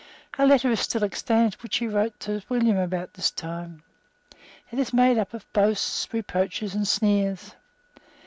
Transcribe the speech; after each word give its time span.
A 0.39 0.47
letter 0.47 0.71
is 0.71 0.79
still 0.79 1.03
extant 1.03 1.61
which 1.61 1.77
he 1.77 1.87
wrote 1.87 2.19
to 2.21 2.41
William 2.49 2.77
about 2.77 3.13
this 3.13 3.29
time. 3.29 3.83
It 4.71 4.79
is 4.79 4.93
made 4.93 5.19
up 5.19 5.31
of 5.35 5.45
boasts, 5.53 6.11
reproaches 6.11 6.73
and 6.73 6.87
sneers. 6.87 7.53